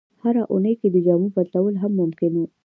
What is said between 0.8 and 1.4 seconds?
د جامو